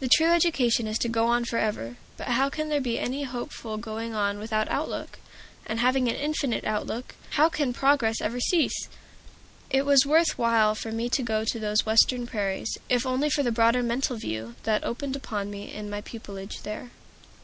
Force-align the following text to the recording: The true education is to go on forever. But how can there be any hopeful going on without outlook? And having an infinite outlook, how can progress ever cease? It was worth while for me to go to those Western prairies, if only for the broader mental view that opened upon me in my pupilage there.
The 0.00 0.08
true 0.08 0.26
education 0.26 0.88
is 0.88 0.98
to 0.98 1.08
go 1.08 1.28
on 1.28 1.44
forever. 1.44 1.94
But 2.16 2.26
how 2.30 2.50
can 2.50 2.68
there 2.68 2.80
be 2.80 2.98
any 2.98 3.22
hopeful 3.22 3.76
going 3.78 4.12
on 4.12 4.40
without 4.40 4.66
outlook? 4.68 5.20
And 5.68 5.78
having 5.78 6.08
an 6.08 6.16
infinite 6.16 6.64
outlook, 6.64 7.14
how 7.38 7.48
can 7.48 7.72
progress 7.72 8.20
ever 8.20 8.40
cease? 8.40 8.88
It 9.70 9.86
was 9.86 10.04
worth 10.04 10.36
while 10.36 10.74
for 10.74 10.90
me 10.90 11.08
to 11.10 11.22
go 11.22 11.44
to 11.44 11.60
those 11.60 11.86
Western 11.86 12.26
prairies, 12.26 12.76
if 12.88 13.06
only 13.06 13.30
for 13.30 13.44
the 13.44 13.52
broader 13.52 13.84
mental 13.84 14.16
view 14.16 14.56
that 14.64 14.82
opened 14.82 15.14
upon 15.14 15.48
me 15.48 15.72
in 15.72 15.88
my 15.88 16.00
pupilage 16.00 16.62
there. 16.64 16.90